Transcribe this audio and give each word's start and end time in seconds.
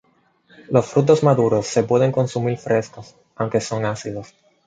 Los 0.71 0.87
frutos 0.87 1.21
maduros 1.21 1.67
se 1.67 1.83
pueden 1.83 2.11
consumir 2.11 2.57
frescos, 2.57 3.15
aunque 3.35 3.61
son 3.61 3.85
ácidos. 3.85 4.33